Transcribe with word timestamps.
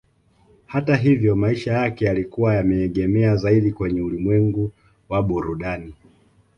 Hata 0.65 0.95
hivyo 0.95 1.35
maisha 1.35 1.73
yake 1.73 2.05
yalikuwa 2.05 2.55
yameegemea 2.55 3.35
zaidi 3.35 3.71
kwenye 3.71 4.01
ulimwengu 4.01 4.71
wa 5.09 5.23
burudani 5.23 5.93